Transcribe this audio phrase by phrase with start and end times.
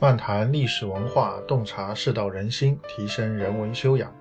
[0.00, 4.14] 漫谈历史文化，洞察世道人心，提升人文修养。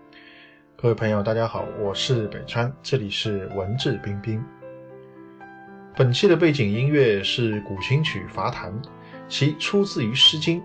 [0.75, 4.43] 各位朋友，大家好，我是北川，这里是文质彬彬。
[5.95, 8.71] 本期的背景音乐是古琴曲《伐檀》，
[9.27, 10.59] 其出自于《诗经》。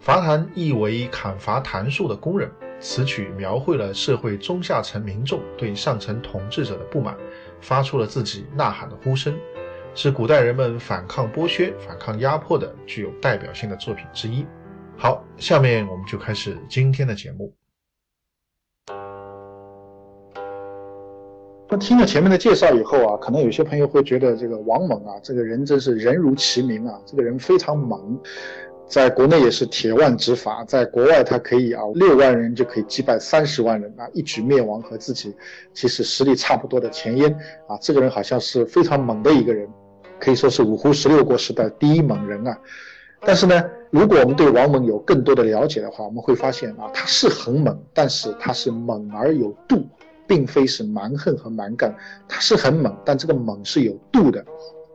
[0.00, 2.50] 伐檀意为砍伐檀树的工人。
[2.80, 7.16] 此曲描绘了社会中下层民众对上层统治者的不满，
[7.60, 9.32] 发出了自己呐喊的呼声。
[9.96, 14.44] 是古代人们反抗剥削、反抗压迫的具有代表性的作品之一。
[14.96, 17.54] 好，下面我们就开始今天的节目。
[21.68, 28.20] 那听了前面的介绍以后啊，可能有些朋友会觉得这个王猛啊，这个人真是人如其名啊，这个人非常猛，
[28.86, 35.34] 在国内也是铁腕执法，在国外他可以啊六万人就可以击败三十万人啊，一举灭亡和自己
[35.72, 37.32] 其实实力差不多的前燕
[37.68, 39.68] 啊，这个人好像是非常猛的一个人。
[40.18, 42.58] 可以说是五胡十六国时代第一猛人啊！
[43.20, 49.86] 但是呢，如果我们对王猛有更多的了解的话，我们会发现啊，他是很猛，但是他是猛而有度，
[50.26, 51.94] 并非是蛮横和蛮干。
[52.28, 54.44] 他是很猛，但这个猛是有度的。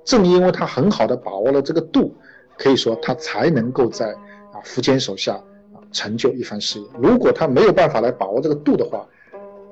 [0.05, 2.15] 正因为他很好的把握了这个度，
[2.57, 4.11] 可以说他才能够在
[4.53, 5.33] 啊苻坚手下
[5.73, 6.87] 啊成就一番事业。
[6.99, 9.07] 如果他没有办法来把握这个度的话，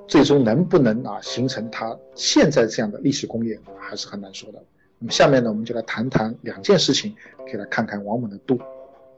[0.07, 4.63] 最终能不能啊形成他现在这样的历史功业，还是很难说的。
[4.99, 7.13] 那么下面呢，我们就来谈谈两件事情，
[7.45, 8.59] 可以来看看王猛的度。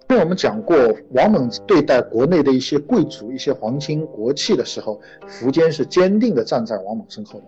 [0.09, 0.75] 因为我们讲过，
[1.11, 7.45] 王猛对待国内的一些贵族、一些皇亲国戚的时候，苻坚是坚定的站在王猛身后的。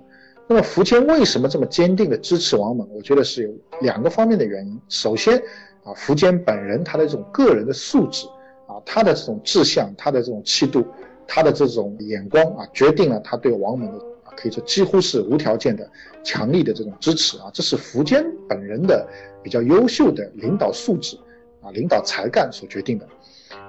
[0.48, 2.88] 那么苻坚为什么这么坚定的支持王猛？
[2.94, 4.80] 我觉得是有两个方面的原因。
[4.88, 5.38] 首先
[5.84, 8.28] 啊，苻坚本人他的这种个人的素质
[8.68, 10.86] 啊，他的这种志向，他的这种气度，
[11.28, 14.06] 他的这种眼光啊，决定了他对王猛的。
[14.42, 15.88] 可以说几乎是无条件的、
[16.24, 19.08] 强力的这种支持啊，这是苻坚本人的
[19.44, 21.16] 比较优秀的领导素质
[21.62, 23.08] 啊、领导才干所决定的。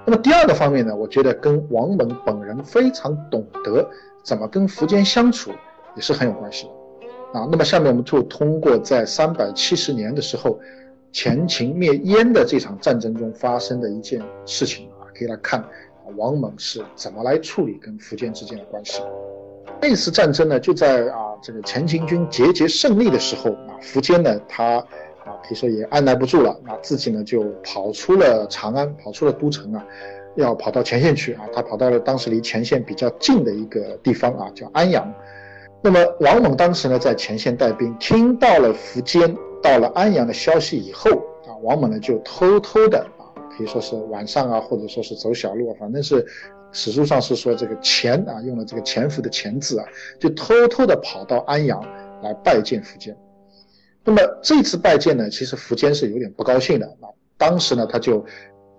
[0.05, 3.87] 那么第二个方面呢，我觉得跟王猛本人非常懂得
[4.23, 5.51] 怎么跟苻坚相处
[5.95, 6.65] 也是很有关系
[7.33, 7.47] 的啊。
[7.51, 10.59] 那么下面我们就通过在三百七十年的时候，
[11.11, 15.63] 前秦灭燕的这场战争中发生的一件事情啊，可以来看
[16.15, 19.01] 王猛是怎么来处理跟苻坚之间的关系。
[19.83, 24.77] 那次战争呢，就在啊这个前秦军节节胜利的时候啊，苻坚呢他
[25.25, 29.85] 啊可以说也按耐不住了，那自己呢就跑出了长安，跑出了都城啊，
[30.37, 31.41] 要跑到前线去啊。
[31.53, 35.13] 他跑到了当时离前线比较近的一个地方啊，叫安阳。
[35.81, 41.11] 那么王猛当时呢在前线带兵，听到了苻坚到了安阳的消息以后
[41.45, 46.25] 啊，王猛呢就偷偷的啊，可以说是晚上啊，或者说是走小路，反正是。
[46.73, 49.85] 史书上是说这个潜啊，用了这个潜伏的潜字啊，
[50.19, 51.81] 就偷偷的跑到安阳
[52.21, 53.15] 来拜见苻坚。
[54.03, 56.97] 那么这次拜见呢，其实苻坚是有点不高兴的。
[56.99, 57.07] 那
[57.37, 58.25] 当时呢，他就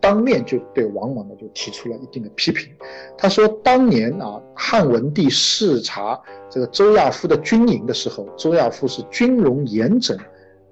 [0.00, 2.71] 当面就对王猛呢就提出了一定的批评。
[3.16, 10.19] 他说，当年啊，汉文帝视察这个周亚夫的军营的时候，周亚夫是军容严整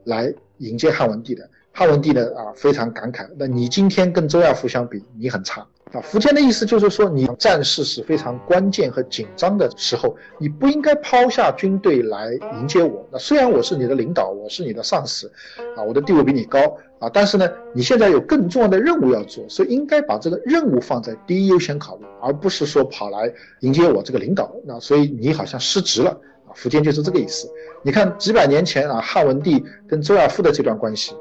[0.04, 1.48] 来迎接汉文帝的。
[1.72, 6.00] 汉文帝呢啊非常感慨，那你今天跟周亚夫相比，你很差啊。
[6.02, 13.06] 苻坚的意思就是说，你战事是非常关键和紧张的时候，你不应该抛下军队来迎接我。
[13.10, 15.30] 那虽然我是你的领导，我是你的上司，
[15.76, 16.58] 啊，我的地位比你高
[16.98, 24.50] 啊，但是呢，你现在有更重要的任务要做，所以应该把这个任务放在第一优先考虑，而不是说跑来迎接我这个领导。
[24.64, 26.10] 那所以你好像失职了
[26.46, 26.50] 啊。
[26.54, 27.48] 苻坚就是这个意思。
[27.82, 31.14] 你看几百年前啊，汉文帝跟周亚夫的这段关系。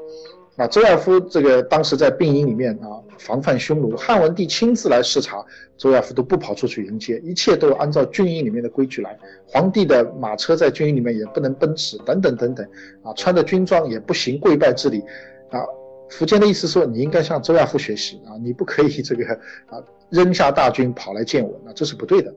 [0.56, 5.44] 啊，周亚夫这个当时在兵营里面啊，防范匈奴，汉文帝亲自来视察，
[5.76, 9.18] 周亚夫都不跑出去迎接，一切都按照军营里面的规矩来。
[9.46, 12.66] 皇帝的马车在军营里面也不能奔驰，等等等等，
[13.02, 15.00] 啊，穿着军装也不行跪拜之礼，
[15.50, 15.60] 啊，
[16.10, 19.24] 苻坚的意思说你应该向周亚夫学习啊，你不可以这个
[19.66, 22.34] 啊扔下大军跑来见我，那这是不对的。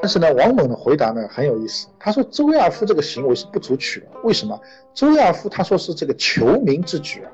[0.00, 1.86] 但是呢，王猛的回答呢很有意思。
[2.00, 4.06] 他说周亚夫这个行为是不足取的。
[4.24, 4.58] 为什么？
[4.94, 7.30] 周亚夫他说是这个求名之举啊，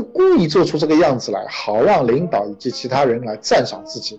[0.00, 4.18] 他故意做出这个样子来，好让领导以及其他人来赞赏自己。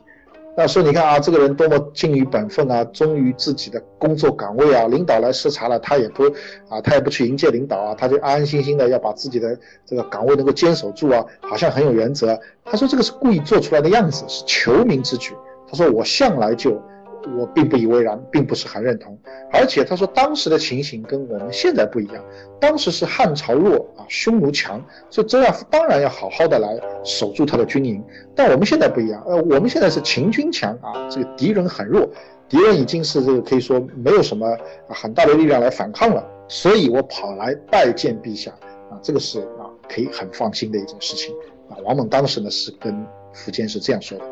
[0.56, 4.86] 那说你看啊，这个人多么尽于本分啊，忠于自己的工作岗位啊。
[4.88, 6.26] 领导来视察了，他也不
[6.70, 12.38] 啊，他也不去迎接领导啊，他就安安心心的要把自己的这个岗位能够坚守住啊，好像很有原则。
[12.66, 15.34] 他说这个是故意做出来的样子，是求名之举。
[15.68, 16.80] 他说我向来就。
[17.38, 19.18] 我并不以为然，并不是很认同。
[19.52, 22.24] 而且他说当时的情形跟我们现在不一样，
[22.60, 28.04] 当时是汉朝弱啊，匈奴强，所以周亚夫当然要好好的来守住他的军营。
[28.36, 32.10] 但我们现在不一样，呃，我们现在是秦军强啊，这个敌人很弱，
[32.50, 34.58] 敌人已经是这个可以说没有什么
[34.90, 38.52] 很大的力量来反抗了，所以我跑来拜见陛下
[38.90, 41.34] 啊，这个是啊可以很放心的一件事情
[41.70, 41.78] 啊。
[41.84, 42.94] 王猛当时呢是跟
[43.34, 44.26] 苻坚是这样说的。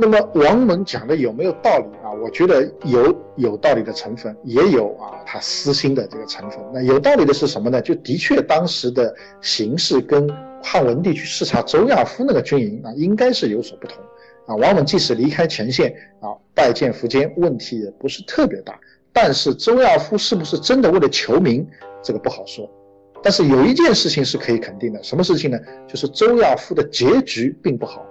[0.00, 2.12] 那么王猛讲的有没有道理啊？
[2.22, 6.58] 我觉得有有道理的成分，也有啊他私心的这个成分。
[6.72, 7.80] 那有道理的是什么呢？
[7.82, 10.28] 就的确当时的形势跟
[10.62, 13.98] 汉文帝去视察周亚夫那个军营啊，应该是有所不同
[14.46, 14.56] 啊。
[14.56, 18.78] 王蒙即使离开前线啊，拜见苻坚，问题也不是特别大。
[19.12, 21.66] 但是周亚夫是不是真的为了求名，
[22.02, 22.70] 这个不好说。
[23.20, 25.58] 但是有一件事情是可以肯定的，什么事情呢？
[25.88, 28.06] 就是周亚夫的结局并不好。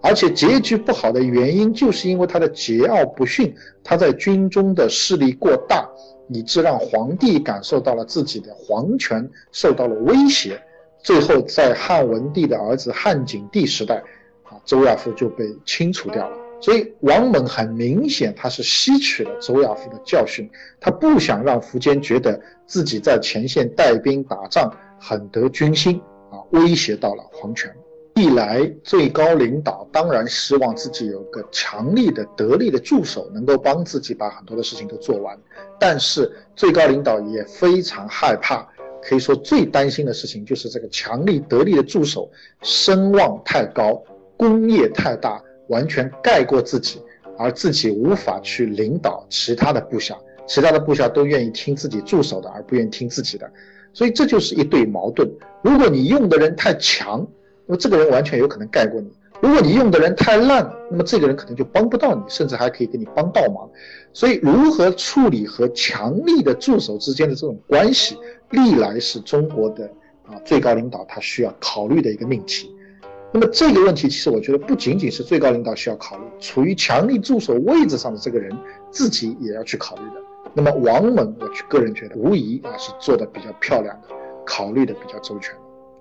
[0.00, 3.52] 而且结局不好的原因，就是因为他的桀骜不驯，
[3.82, 5.88] 他在军中的势力过大，
[6.28, 10.60] 以致让皇帝感受到了自己的皇权受到了威胁。
[11.02, 13.96] 最后，在汉文帝的儿子汉景帝时代，
[14.44, 16.36] 啊，周亚夫就被清除掉了。
[16.60, 20.48] 所以，王猛很明显，他是吸取了周亚夫的教训，
[20.80, 27.72] 他不想让苻坚觉得自己在前线带兵打仗很得军心，啊，威胁到了皇权。
[28.18, 35.38] 历来最高领导当然希望自己有个强力的、得力的助手，能够帮自己把很多的事情都做完。
[35.78, 38.66] 但是最高领导也非常害怕，
[39.00, 42.28] 可以说最担心的事情就是这个强力得力的助手
[42.60, 44.02] 声望太高，
[44.36, 47.00] 功业太大，完全盖过自己，
[47.38, 53.48] 而自己无法去领导其他的部下，其他的部下都愿意听自己助手的，而不愿意听自己的。
[53.92, 55.30] 所以这就是一对矛盾。
[55.62, 57.24] 如果你用的人太强，
[57.68, 59.08] 那么这个人完全有可能盖过你。
[59.40, 63.68] 如果你用的人太烂，那么这个人可能就帮不到你，甚至还可以给你帮倒忙。
[64.12, 68.16] 所以，如何处理和强力的助手之间的这种关系，
[68.50, 69.84] 历来是中国的
[70.26, 72.74] 啊最高领导他需要考虑的一个命题。
[73.30, 78.50] 那么这个问题，其实我觉得不仅仅是最高领导需要考虑，处于强力助手位置上的这个人
[78.90, 80.20] 自己也要去考虑的。
[80.54, 84.08] 那么王猛，我个人觉得无疑啊是做的比较漂亮的，
[84.44, 85.54] 考虑的比较周全。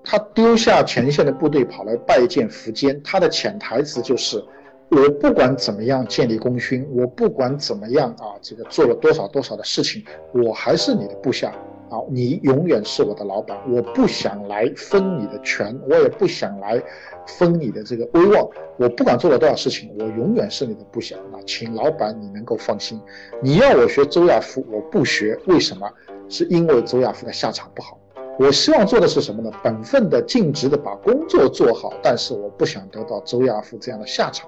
[0.10, 4.42] 他丢下前线的部队跑来拜见苻坚，他的潜台词就是：
[4.88, 11.50] 我不管怎么样建立功勋，我不管怎么样啊，这个做了多少多少的事情，我还是你的部下
[11.90, 16.82] 啊，你永远是我的老板，我不想来分你的权，我也不想来
[17.28, 22.98] 分你的这个威望，我不管做了多少事情，我永远是你的部下啊，请老板你能够放心。
[23.42, 25.86] 你要我学周亚夫，我不学，为什么？
[26.30, 28.00] 是因为周亚夫的下场不好。
[28.40, 29.52] 我希望做的是什么呢？
[29.64, 34.48] 本分的、尽职的把工作做好，但是我不想得到周亚夫这样的下场，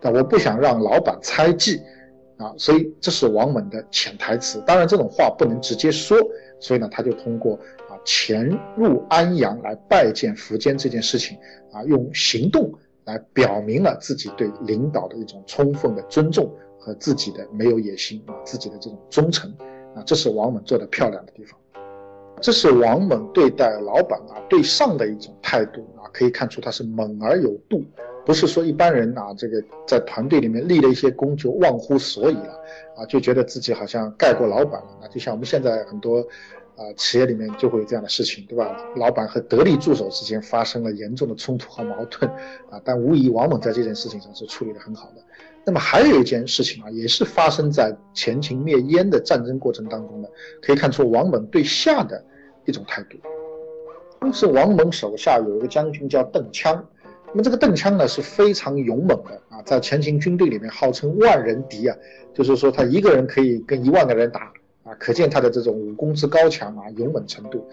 [0.00, 1.82] 但我不想让老板猜忌，
[2.38, 4.62] 啊，所以这是王猛的潜台词。
[4.66, 6.16] 当然这种话不能直接说，
[6.58, 7.56] 所以呢，他就通过
[7.90, 11.36] 啊潜入安阳来拜见苻坚这件事情，
[11.72, 12.72] 啊，用行动
[13.04, 19.54] 来表明了自己对领导的一种充分的尊重和自己的没有野心啊，自己的这种忠诚，
[19.94, 21.60] 啊，这是王猛做的漂亮的地方。
[22.40, 27.84] 这是王猛对待老板啊对上的一种态度啊，可以看出他是猛而有度，
[28.24, 32.60] 不是说一般人啊这个在团队里面立了一些功就忘乎所以了
[32.96, 34.98] 啊，就觉得自己好像盖过老板了。
[35.02, 36.20] 那就像我们现在很多
[36.76, 38.74] 啊企业里面就会有这样的事情，对吧？
[38.96, 42.30] 老板和得力助手之间发生了严重的冲突和矛盾
[42.70, 45.22] 啊，但无疑王猛在这件事情上是处理的很好的。
[45.62, 50.30] 那么还有一件事情啊，也是发生在前秦灭燕的战争过程当中的，
[50.62, 52.24] 可以看出王猛对下的。
[52.70, 53.18] 一种态度。
[54.18, 56.80] 当时王猛手下有一个将军叫邓羌，
[57.28, 61.96] 那么这个邓羌呢是非常勇猛的啊，在前秦军队里面号称万人敌啊，
[62.34, 64.52] 就是说他一个人可以跟一万个人打
[64.84, 67.66] 啊，可见他的这种武功之高强啊，勇猛程度。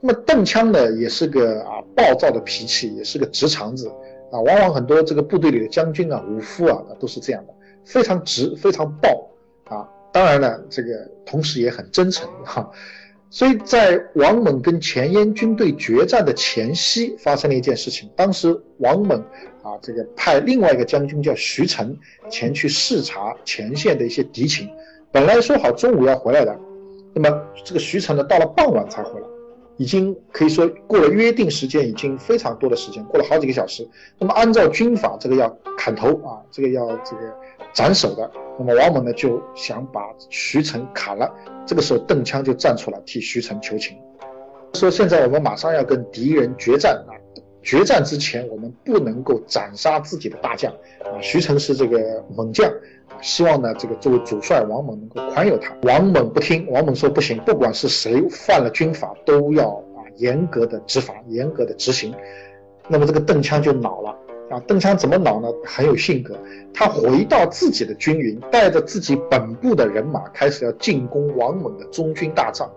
[0.00, 3.88] 那么邓羌呢也是个啊暴躁的脾气，也是个直肠子
[4.30, 7.52] 啊，往往很多这个部队里的将军啊、武夫啊都是这样的，
[7.84, 9.30] 非常直、非常暴
[9.64, 9.86] 啊。
[10.10, 12.70] 当然了，这个同时也很真诚哈。
[13.32, 18.08] 所以在王猛跟前燕军队决战的前夕，发生了一件事情。
[18.14, 19.18] 当时王猛
[19.62, 21.96] 啊，这个派另外一个将军叫徐成
[22.28, 24.68] 前去视察前线的一些敌情。
[25.10, 26.54] 本来说好中午要回来的，
[27.14, 29.26] 那么这个徐成呢，到了傍晚才回来，
[29.78, 33.88] 已经可以说过了约定时间，已经非常多的时间，过了好几个小时。
[34.18, 35.48] 那么按照军法，这个要
[35.78, 37.34] 砍头啊，这个要这个
[37.72, 38.30] 斩首的。
[38.58, 41.32] 那么王猛呢，就想把徐成砍了。
[41.66, 43.96] 这个时候，邓羌就站出来替徐成求情，
[44.74, 47.16] 说：“现在我们马上要跟敌人决战啊，
[47.62, 50.70] 决战之前，我们不能够斩杀自己的大将
[51.02, 51.16] 啊。
[51.20, 52.70] 徐成是这个猛将，
[53.22, 55.74] 希望呢，这个作为主帅王猛能够宽宥他。
[55.82, 62.14] 王猛不听，王猛说不行，不管是谁犯了军法，都要啊严格的执法，严格的执行。
[62.88, 64.14] 那么这个邓羌就恼了。”
[64.52, 65.48] 啊，邓羌怎么恼呢？
[65.64, 66.38] 很有性格。
[66.74, 72.70] 他回到自己的军营，带着自己本部的人马，开始要进攻王猛的中军大帐。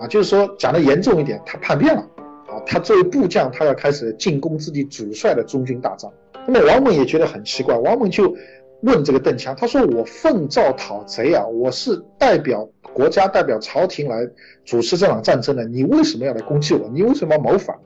[0.00, 2.00] 啊，就是说讲的严重一点，他叛变了。
[2.48, 6.12] 啊，他作为部将，他要开始进攻自己主帅的中军大帐。
[6.44, 8.34] 那么王猛也觉得很奇怪，王猛就
[8.80, 14.28] 问这个邓羌，他说：“我奉诏讨贼啊，我是代表国家、代表朝廷来
[14.64, 16.90] 主持这场战争的，你为什么要来攻击我？
[16.92, 17.78] 你为什么要谋反？”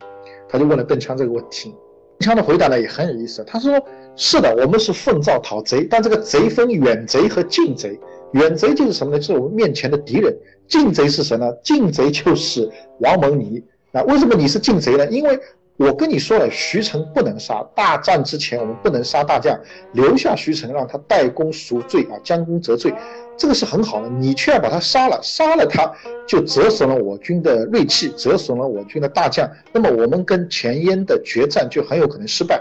[0.48, 1.74] 他就问了邓羌这个问题。
[2.18, 3.73] 邓羌的回答呢也很有意思，他说
[4.16, 7.99] ：“是的，我们是奉诏讨贼，但这个贼分远贼和近贼。
[8.32, 9.18] 远贼就是什么呢？
[9.18, 10.37] 就是我们面前的敌人。
[10.68, 11.52] 近贼是谁呢？
[11.62, 12.70] 近贼就是
[13.00, 13.62] 王蒙你。
[13.92, 15.06] 那为什么你是近贼呢？
[15.08, 15.38] 因为。”
[15.78, 17.62] 我跟你说了，徐成不能杀。
[17.75, 19.59] 大战之前，我们不能杀大将，
[19.92, 22.95] 留下徐成，让他代功赎罪啊，将功折罪，
[23.37, 24.09] 这个是很好的。
[24.09, 25.92] 你却要把他杀了，杀了他
[26.26, 29.47] 就折损了我军的锐气，折损了我军的大将。
[29.71, 32.59] 那么我们跟前燕的决战就很有可能失败，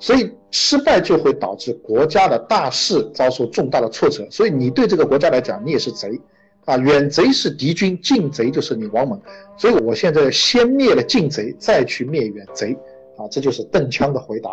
[0.00, 4.26] 所以失败就会导致国家的大事遭受重大的挫折。
[4.28, 6.20] 所以你对这个国家来讲，你也是贼。
[6.66, 9.18] 啊，远贼是敌军，近贼就是你王猛，
[9.56, 12.76] 所以我现在先灭了近贼，再去灭远贼。
[13.16, 14.52] 啊，这就是邓羌的回答。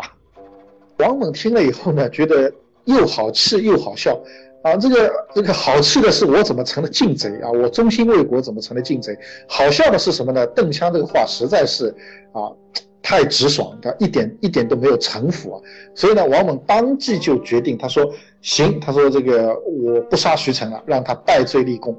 [0.99, 2.49] 王猛听了以后呢，觉得
[2.85, 4.17] 又好气又好笑。
[4.61, 7.51] 啊，这个这个好气的是我怎么成了近贼啊？
[7.51, 9.13] 我忠心为国怎么成了近贼？
[9.45, 10.47] 好笑的是什么呢？
[10.47, 11.93] 邓羌这个话实在是
[12.31, 12.47] 啊。
[13.13, 15.61] 太直爽，他一点一点都没有城府啊！
[15.93, 21.95] 所以呢，王猛当即就决定，他说：“行，他说这个我不杀徐成了，让他戴罪立功。”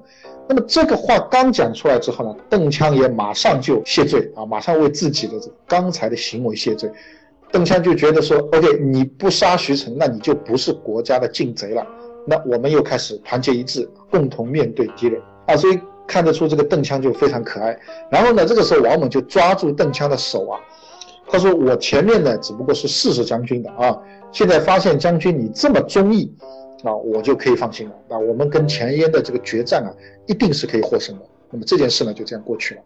[0.49, 6.90] 那么这个话刚讲出来之后呢，邓羌也马上就谢罪啊，马上为自己的这刚才的行为谢罪。
[7.52, 11.87] 邓羌就觉得说：“OK，你不杀徐成，那你就不是国家的禁贼了。
[12.26, 15.78] 那我们又开始团结一致，共同面对敌人啊！”所以
[16.09, 17.78] 看得出这个邓羌就非常可爱。
[18.11, 20.59] 然后呢，这个时候王猛就抓住邓羌的手啊。
[21.34, 23.98] 他说：“我前面呢只不过是试试将军的啊，
[24.30, 26.32] 现在发现将军你这么忠义，
[26.84, 27.94] 啊，我就可以放心了。
[28.08, 29.90] 那我们跟前燕的这个决战啊，
[30.26, 31.22] 一定是可以获胜的。
[31.50, 32.80] 那么这件事呢就这样过去了。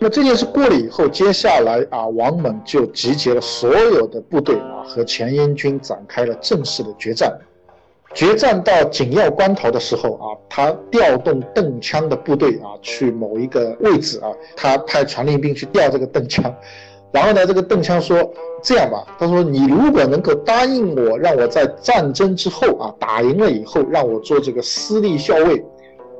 [0.00, 7.32] 那这件事过了以后，接下来啊，王猛就集结了所有的部队啊，和前燕军展开了正式的决战。
[8.14, 16.52] 决战到紧要关头的时候啊，他调动邓羌的部队啊，去某一个位置啊，他派传令兵去调这个邓羌。”
[17.12, 18.16] 然后呢，这个邓羌说
[18.62, 25.58] ：“这样吧，他说你如果能够答应我，让我在战争之后啊打赢了以后，让我做这个私立校尉，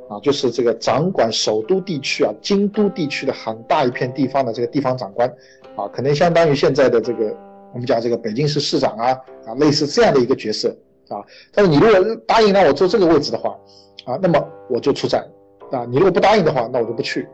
[0.09, 5.29] 啊，就是这个掌管首都地区啊、京都地区的很大一片地方的这个地方长官，
[5.77, 7.33] 啊，可能相当于现在的这个
[7.73, 10.75] 我们讲这个北京市市长啊啊，类似这样的一个角色
[11.07, 11.23] 啊。
[11.53, 13.57] 但是你如果答应让我坐这个位置的话，
[14.03, 15.25] 啊，那么我就出战，
[15.71, 17.25] 啊，你如果不答应的话，那我就不去。”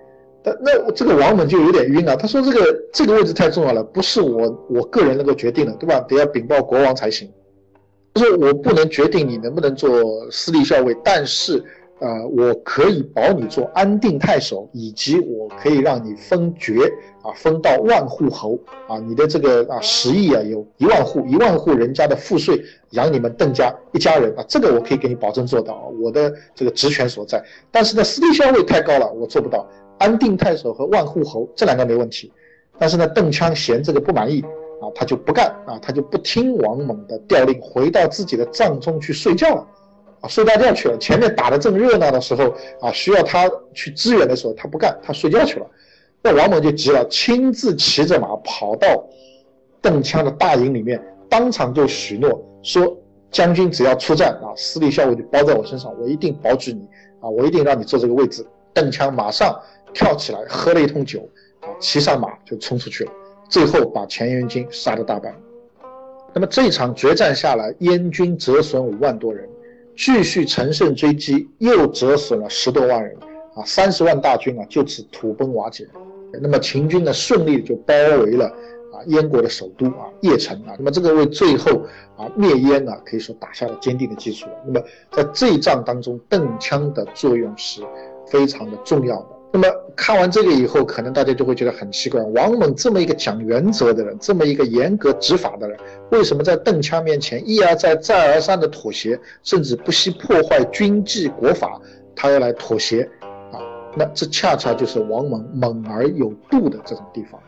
[0.43, 5.99] 但那这个王猛就有点晕了，他说：“这个这个位置太重要了，不是我我个人能够决定的，对吧？
[6.01, 7.29] 得要禀报国王才行。
[8.13, 11.63] 他说我不能决定你能不能做私立校尉，但是，
[11.99, 27.43] 呃，我可以保你做安定太守，以及我可以让你封爵啊，封到万户侯啊，你的这个啊十亿啊，有一万户，一万户人家的赋税养你们邓家一家人啊，这个我可以给你保证做到，我的这个职权所在。
[27.71, 29.65] 但是呢，司隶校尉太高了，我做不到。”
[29.99, 32.31] 安定太守和万户侯这两个没问题，
[32.77, 34.41] 但是呢，邓羌嫌这个不满意
[34.79, 39.67] 啊，他就不干啊，他就不听王猛的调令，回到自己的帐中去睡觉了，
[40.21, 40.97] 啊，睡大觉去了。
[40.97, 45.65] 前面打得正热闹的时候啊，需要他去支援的时候，他不干，他睡觉去了。
[46.21, 49.05] 那王猛就急了，亲自骑着马跑到
[49.81, 52.97] 邓羌的大营里面，当场就许诺说
[53.31, 56.87] ：“将军只要出战啊，司隶校尉就包在我身上，我一定保举你
[57.21, 59.57] 啊，我一定让你坐这个位置。”邓羌马上。
[59.93, 61.27] 跳起来喝了一通酒，
[61.61, 63.11] 啊，骑上马就冲出去了，
[63.49, 65.33] 最后把前燕军杀得大败。
[66.33, 69.47] 那么这一场决战下来，燕军折损五万多人，
[69.97, 73.17] 继续乘胜追击，又折损了十多万人，
[73.55, 75.87] 啊，三十万大军啊就此土崩瓦解。
[76.39, 81.81] 那么秦军呢顺利就包围了啊燕国的首都啊邺城啊，那么这个为最后
[82.15, 84.47] 啊灭燕啊可以说打下了坚定的基础。
[84.65, 87.81] 那么在这一仗当中，邓羌的作用是
[88.27, 89.36] 非常的重要的。
[89.49, 95.79] 那么看完这个以后，可能大家就会觉得很奇怪：王猛这么一个讲原则的人，这么一个严格执法的人，
[96.11, 101.81] 为什么在邓羌面前一而再、再而三的妥协，甚至不惜破坏军纪国法，
[102.13, 103.09] 他要来妥协
[103.51, 103.57] 啊？
[103.95, 107.41] 那这恰恰就是王猛猛而有度的这种地方。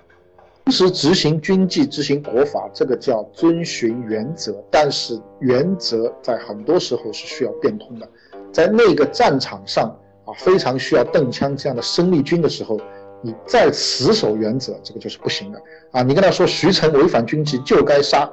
[0.66, 8.08] 同时执行军纪、执行国法，这个叫遵循原则，但是原则在很多时候是需要变通的，
[8.54, 9.94] 在那个战场上。
[10.30, 12.80] 啊，非常需要邓羌这样的生力军的时候，
[13.22, 16.04] 你再死守原则，这个就是不行的啊！
[16.04, 18.30] 你跟他说徐成违反军纪就该杀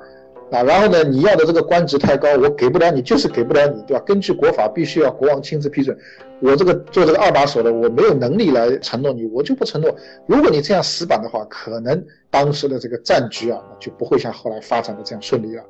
[0.50, 4.02] 啊，然后呢，你要的这个官职太高，我给不了你，就是给不了你，对吧？
[4.06, 5.96] 根据国法，必须要国王亲自批准。
[6.40, 9.90] 我这个做这个二把手的，我没有能力来承诺你，我就不承诺。
[10.26, 15.64] 如果你这样死板的话，可能当时的这个战局啊，就不会像后来发展的这样顺利了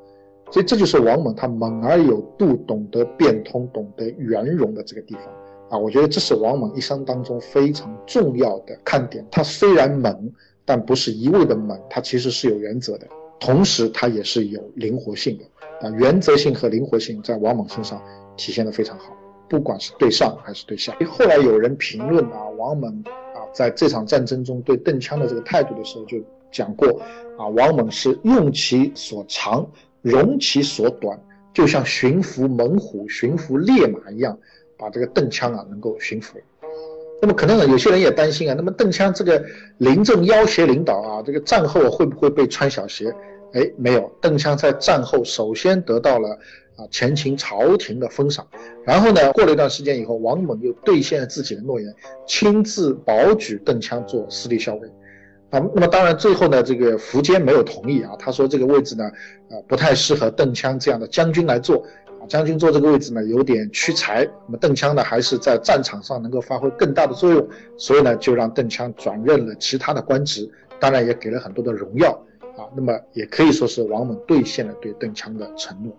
[0.51, 5.25] 所以这就是王猛他猛而有度，懂得变通，懂得圆融的这个地方
[5.69, 5.79] 啊。
[5.79, 9.27] 我觉得这是王猛一生当中非常重要的看点。
[9.31, 10.33] 他虽然猛，
[10.65, 13.07] 但不是一味的猛，他其实是有原则的，
[13.39, 15.91] 同时他也是有灵活性的啊。
[15.99, 18.03] 原则性和灵活性在王猛身上
[18.37, 19.17] 体现的非常好，
[19.49, 20.97] 不管是对上还是对下。
[21.09, 26.19] 后来有人评论啊，王猛啊在这场战争中对邓羌的这个态度的时候，就
[26.51, 27.01] 讲过
[27.39, 29.67] 啊，王猛是用其所长。
[30.03, 31.21] 容其所短，
[31.53, 34.39] 就像驯服猛虎、驯服烈马一样，
[34.77, 36.39] 把这个邓羌啊能够驯服。
[37.23, 39.43] 那么可能有些人也担心啊，那么邓羌这个
[39.79, 43.11] 临阵要挟领导啊，这个战后会不会被穿小鞋？
[43.55, 46.29] 哎，没有，邓羌在战后首先得到了
[46.77, 48.47] 啊前秦朝廷的封赏，
[48.85, 51.91] 然后呢，过了一段时间以后，王猛又兑现了自己的诺言，
[52.27, 54.87] 亲自保举邓羌做司隶校尉。
[55.49, 58.11] 啊，那么当然，最后呢，这个苻坚没有同意啊。
[58.19, 59.11] 他说这个位置呢，
[59.49, 61.83] 呃，不太适合邓羌这样的将军来做。
[62.21, 64.25] 啊将军坐这个位置呢，有点屈才。
[64.47, 72.11] 那么邓羌呢，还是在战场上能够发挥更大的作用，所以呢，就让邓羌转任了其他的官职，当然也给了很多的荣耀
[72.57, 72.65] 啊。
[72.75, 75.93] 那么也可以说是王猛兑现了对邓羌的承诺。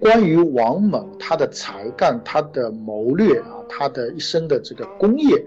[0.00, 5.44] 关于王猛他的才干、他的谋略啊，他的一生的这个功业，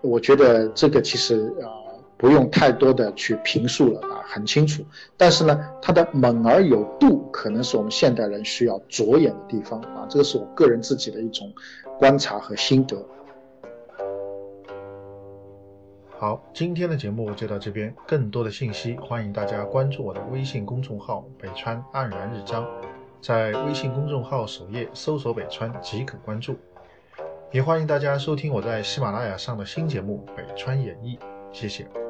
[0.00, 1.85] 我觉得这个其实啊。
[2.16, 4.84] 不用太多的去评述了啊，很清楚。
[5.16, 10.06] 但是呢，它的猛而有度，可能是我们现代人需要着眼的地方啊。
[10.08, 11.52] 这个是我个人自己的一种
[11.98, 12.96] 观察和心得。
[16.18, 17.94] 好，今天的节目就到这边。
[18.06, 22.66] 更多的信息，欢迎大家关注我的微信公众号“北川黯然日章”，
[23.20, 26.56] 在微信公众号首页搜索“北川”即可关注。
[27.52, 31.18] 也欢迎大家收听我在喜马拉雅上的新节目《北川演义》，
[31.52, 32.05] 谢谢。